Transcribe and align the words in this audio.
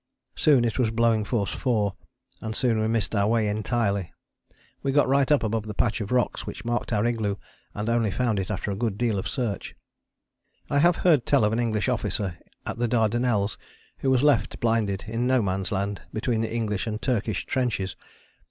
Soon 0.35 0.65
it 0.65 0.79
was 0.79 0.89
blowing 0.89 1.23
force 1.23 1.51
4, 1.51 1.93
and 2.41 2.55
soon 2.55 2.79
we 2.79 2.87
missed 2.87 3.13
our 3.13 3.27
way 3.27 3.47
entirely. 3.47 4.11
We 4.81 4.91
got 4.91 5.07
right 5.07 5.31
up 5.31 5.43
above 5.43 5.67
the 5.67 5.75
patch 5.75 6.01
of 6.01 6.11
rocks 6.11 6.43
which 6.47 6.65
marked 6.65 6.91
our 6.91 7.05
igloo 7.05 7.35
and 7.75 7.87
only 7.87 8.09
found 8.09 8.39
it 8.39 8.49
after 8.49 8.71
a 8.71 8.75
good 8.75 8.97
deal 8.97 9.19
of 9.19 9.27
search. 9.27 9.75
I 10.71 10.79
have 10.79 10.95
heard 11.05 11.27
tell 11.27 11.43
of 11.45 11.53
an 11.53 11.59
English 11.59 11.87
officer 11.87 12.39
at 12.65 12.79
the 12.79 12.87
Dardanelles 12.87 13.59
who 13.99 14.09
was 14.09 14.23
left, 14.23 14.59
blinded, 14.59 15.03
in 15.07 15.27
No 15.27 15.39
Man's 15.43 15.71
Land 15.71 16.01
between 16.11 16.41
the 16.41 16.51
English 16.51 16.87
and 16.87 16.99
Turkish 16.99 17.45
trenches. 17.45 17.95